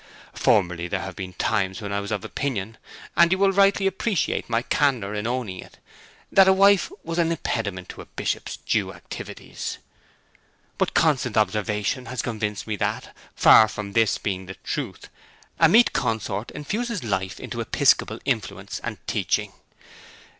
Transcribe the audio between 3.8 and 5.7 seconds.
appreciate my candour in owning